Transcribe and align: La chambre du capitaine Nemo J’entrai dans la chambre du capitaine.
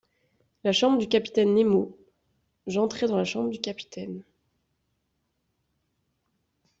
La 0.63 0.71
chambre 0.71 0.97
du 0.97 1.07
capitaine 1.07 1.53
Nemo 1.53 1.95
J’entrai 2.65 3.05
dans 3.05 3.17
la 3.17 3.23
chambre 3.23 3.51
du 3.51 3.61
capitaine. 3.61 4.23